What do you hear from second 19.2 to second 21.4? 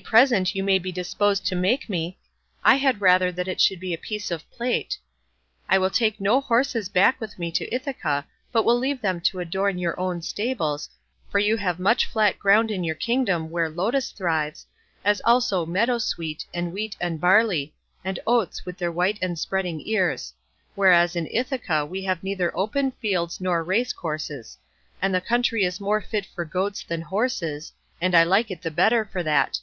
and spreading ears; whereas in